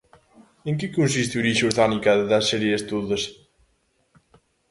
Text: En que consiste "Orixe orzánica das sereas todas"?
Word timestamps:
En 0.69 0.73
que 0.79 0.93
consiste 0.97 1.35
"Orixe 1.41 1.63
orzánica 1.71 2.11
das 2.31 2.47
sereas 2.51 2.85
todas"? 2.91 3.23